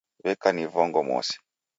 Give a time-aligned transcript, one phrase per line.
[0.23, 1.35] w'eka ni vongo mosi